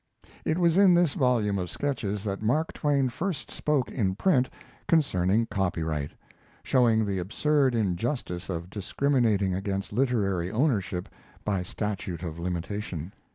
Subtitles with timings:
[0.45, 4.49] It was in this volume of sketches that Mark Twain first spoke in print
[4.87, 6.09] concerning copyright,
[6.63, 11.07] showing the absurd injustice of discriminating against literary ownership
[11.45, 13.13] by statute of limitation.